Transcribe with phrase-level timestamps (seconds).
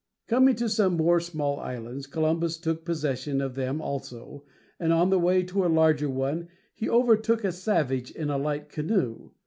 [0.25, 4.43] Coming to some more small islands, Columbus took possession of them also;
[4.79, 8.67] and on the way to a larger one he overtook a savage in a light
[8.69, 9.29] canoe.